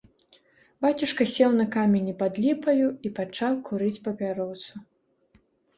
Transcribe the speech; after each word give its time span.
Бацюшка 0.85 1.27
сеў 1.33 1.51
на 1.59 1.65
камені 1.77 2.15
пад 2.23 2.41
ліпаю 2.47 2.87
і 3.09 3.15
пачаў 3.21 3.53
курыць 3.69 3.95
папяросу. 4.09 4.73